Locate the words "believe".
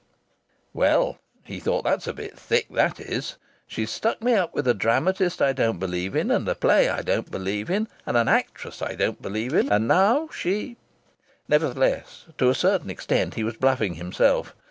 5.77-6.15, 7.29-7.69, 9.21-9.53